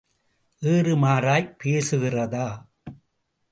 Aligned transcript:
ஏறு 0.61 0.95
மாறாய்ப் 0.95 1.53
பேசுகிறதா? 1.63 2.47